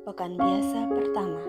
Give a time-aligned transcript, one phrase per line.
[0.00, 1.44] Pekan Biasa Pertama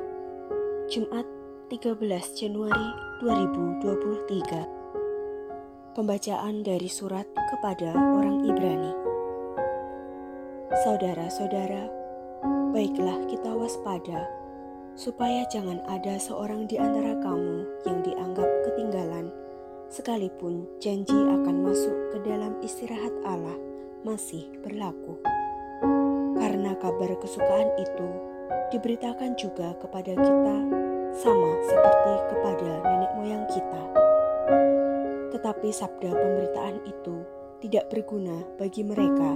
[0.92, 1.24] Jumat
[1.72, 1.96] 13
[2.36, 2.90] Januari
[3.24, 8.92] 2023 Pembacaan dari surat kepada orang Ibrani
[10.84, 11.88] Saudara-saudara,
[12.76, 14.28] baiklah kita waspada
[15.00, 19.32] supaya jangan ada seorang di antara kamu yang dianggap ketinggalan
[19.88, 23.56] sekalipun janji akan masuk ke dalam istirahat Allah
[24.04, 25.16] masih berlaku.
[26.36, 28.31] Karena kabar kesukaan itu
[28.72, 30.58] diberitakan juga kepada kita
[31.12, 33.84] sama seperti kepada nenek moyang kita.
[35.36, 37.16] Tetapi sabda pemberitaan itu
[37.60, 39.36] tidak berguna bagi mereka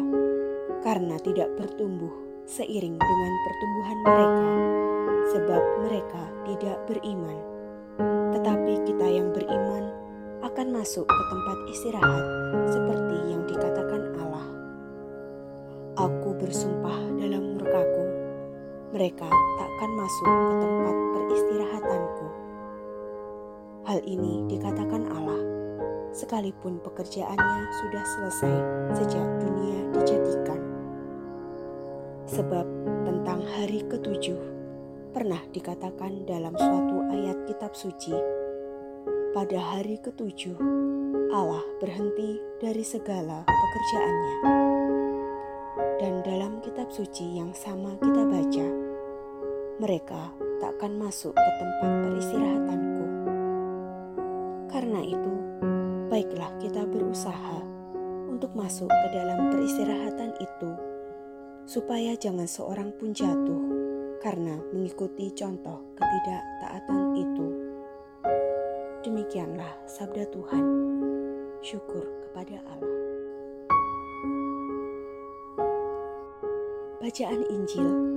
[0.88, 2.12] karena tidak bertumbuh
[2.48, 4.50] seiring dengan pertumbuhan mereka
[5.36, 7.38] sebab mereka tidak beriman.
[8.32, 9.92] Tetapi kita yang beriman
[10.46, 12.26] akan masuk ke tempat istirahat
[12.70, 14.48] seperti yang dikatakan Allah.
[15.96, 16.85] Aku bersumpah
[18.96, 19.27] mereka
[19.60, 22.27] takkan masuk ke tempat peristirahatanku.
[23.84, 25.41] Hal ini dikatakan Allah,
[26.15, 28.55] sekalipun pekerjaannya sudah selesai
[28.96, 30.62] sejak dunia dijadikan.
[32.24, 32.63] Sebab
[33.04, 34.40] tentang hari ketujuh
[35.12, 38.15] pernah dikatakan dalam suatu ayat kitab suci,
[39.35, 40.55] pada hari ketujuh
[41.35, 44.35] Allah berhenti dari segala pekerjaannya.
[45.99, 48.85] Dan dalam kitab suci yang sama kita baca,
[49.76, 50.31] mereka
[50.63, 53.05] takkan masuk ke tempat peristirahatanku.
[54.71, 55.34] Karena itu,
[56.07, 57.59] baiklah kita berusaha
[58.31, 60.71] untuk masuk ke dalam peristirahatan itu,
[61.68, 63.63] supaya jangan seorang pun jatuh
[64.23, 67.47] karena mengikuti contoh ketidaktaatan itu.
[69.03, 70.66] Demikianlah sabda Tuhan.
[71.59, 73.01] Syukur kepada Allah.
[77.01, 78.15] Bacaan Injil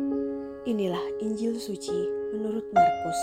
[0.68, 1.96] Inilah Injil suci
[2.28, 3.20] menurut Markus.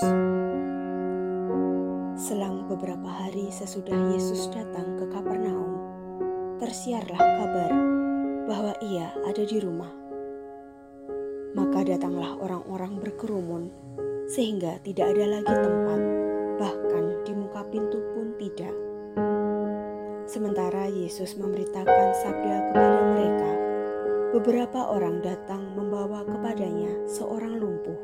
[2.18, 5.78] Selang beberapa hari sesudah Yesus datang ke Kapernaum,
[6.58, 7.72] tersiarlah kabar
[8.50, 9.94] bahwa ia ada di rumah.
[11.54, 13.70] Maka datanglah orang-orang berkerumun
[14.26, 16.02] sehingga tidak ada lagi tempat,
[16.58, 18.74] bahkan di muka pintu pun tidak.
[20.26, 23.55] Sementara Yesus memberitakan sabda kepada mereka,
[24.36, 27.96] Beberapa orang datang membawa kepadanya seorang lumpuh,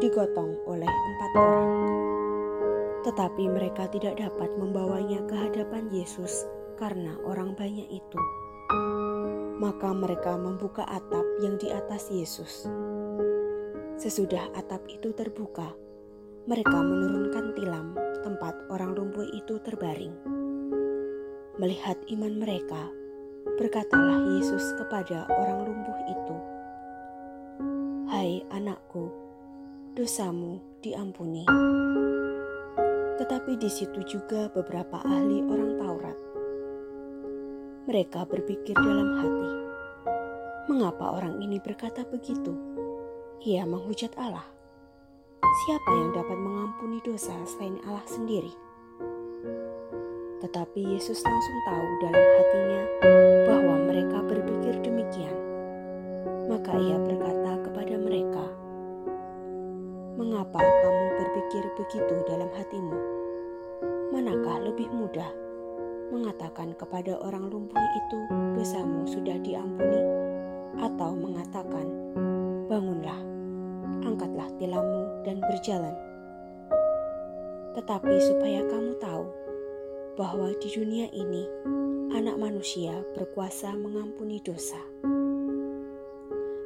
[0.00, 1.72] digotong oleh empat orang.
[3.04, 6.48] Tetapi mereka tidak dapat membawanya ke hadapan Yesus
[6.80, 8.20] karena orang banyak itu.
[9.60, 12.64] Maka mereka membuka atap yang di atas Yesus.
[14.00, 15.68] Sesudah atap itu terbuka,
[16.48, 17.92] mereka menurunkan tilam
[18.24, 20.16] tempat orang lumpuh itu terbaring.
[21.60, 22.88] Melihat iman mereka,
[23.54, 26.36] Berkatalah Yesus kepada orang lumpuh itu,
[28.10, 29.14] "Hai anakku,
[29.94, 31.46] dosamu diampuni."
[33.14, 36.18] Tetapi di situ juga beberapa ahli orang Taurat.
[37.86, 39.50] Mereka berpikir dalam hati,
[40.66, 42.58] "Mengapa orang ini berkata begitu?
[43.46, 44.50] Ia menghujat Allah.
[45.62, 48.63] Siapa yang dapat mengampuni dosa selain Allah sendiri?"
[50.44, 52.82] Tetapi Yesus langsung tahu dalam hatinya
[53.48, 55.32] bahwa mereka berpikir demikian.
[56.52, 58.44] Maka ia berkata kepada mereka,
[60.20, 62.98] "Mengapa kamu berpikir begitu dalam hatimu?
[64.12, 65.32] Manakah lebih mudah
[66.12, 68.18] mengatakan kepada orang lumpuh itu,
[68.52, 70.12] 'Dosamu sudah diampuni',
[70.76, 71.88] atau mengatakan,
[72.68, 73.20] 'Bangunlah,
[74.04, 75.96] angkatlah tilammu dan berjalan'?"
[77.80, 79.43] Tetapi supaya kamu tahu
[80.14, 81.42] bahwa di dunia ini
[82.14, 84.78] anak manusia berkuasa mengampuni dosa.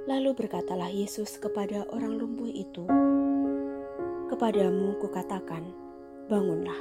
[0.04, 2.84] Lalu berkatalah Yesus kepada orang lumpuh itu,
[4.28, 5.64] Kepadamu kukatakan,
[6.28, 6.76] bangunlah,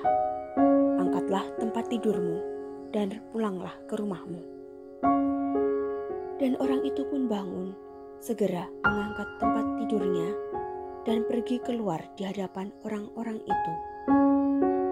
[0.99, 2.43] angkatlah tempat tidurmu,
[2.91, 4.43] dan pulanglah ke rumahmu.
[6.37, 7.71] Dan orang itu pun bangun,
[8.19, 10.29] segera mengangkat tempat tidurnya,
[11.07, 13.73] dan pergi keluar di hadapan orang-orang itu.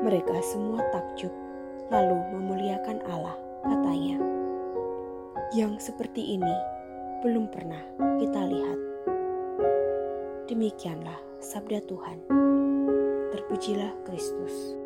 [0.08, 1.45] Mereka semua takjub
[1.90, 4.18] lalu memuliakan Allah, katanya.
[5.54, 6.56] Yang seperti ini
[7.26, 7.82] belum pernah
[8.22, 8.80] kita lihat.
[10.46, 12.22] Demikianlah sabda Tuhan.
[13.34, 14.85] Terpujilah Kristus.